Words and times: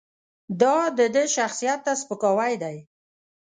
دا 0.61 0.77
د 0.97 0.99
ده 1.15 1.23
شخصیت 1.35 1.79
ته 1.85 1.91
سپکاوی 2.01 2.53
دی. 2.63 2.77